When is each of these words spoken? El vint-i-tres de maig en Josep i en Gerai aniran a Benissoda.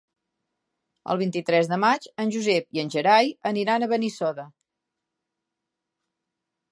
El 1.15 1.19
vint-i-tres 1.21 1.67
de 1.73 1.77
maig 1.83 2.07
en 2.23 2.31
Josep 2.37 2.79
i 2.79 2.81
en 2.83 2.89
Gerai 2.95 3.31
aniran 3.51 3.85
a 3.85 3.91
Benissoda. 3.91 4.47